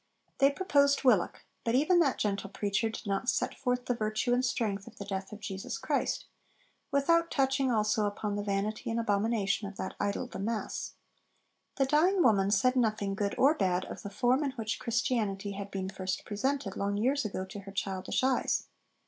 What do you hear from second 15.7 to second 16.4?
first